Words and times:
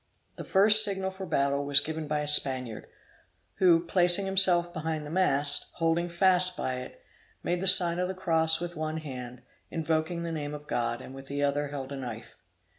The 0.35 0.43
first 0.43 0.83
signal 0.83 1.11
for 1.11 1.27
battle 1.27 1.63
was 1.63 1.79
given 1.79 2.07
by 2.07 2.21
a 2.21 2.27
Spaniard, 2.27 2.87
who, 3.57 3.85
placing 3.85 4.25
himself 4.25 4.73
behind 4.73 5.05
the 5.05 5.11
mast, 5.11 5.67
holding 5.73 6.09
fast 6.09 6.57
by 6.57 6.77
it, 6.77 7.03
made 7.43 7.61
the 7.61 7.67
sign 7.67 7.99
of 7.99 8.07
the 8.07 8.15
Cross 8.15 8.59
with 8.61 8.75
one 8.75 8.97
hand, 8.97 9.43
invoking 9.69 10.23
the 10.23 10.31
name 10.31 10.55
of 10.55 10.65
God, 10.65 11.01
and 11.01 11.13
with 11.13 11.27
the 11.27 11.43
other 11.43 11.67
held 11.67 11.91
a 11.91 11.97
knife. 11.97 12.35